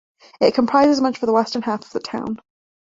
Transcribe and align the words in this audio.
It 0.39 0.55
comprises 0.55 0.99
much 0.99 1.21
of 1.21 1.27
the 1.27 1.31
western 1.31 1.61
half 1.61 1.85
of 1.85 1.91
the 1.91 1.99
town. 1.99 2.39